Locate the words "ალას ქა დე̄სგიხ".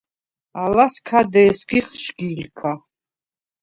0.61-1.87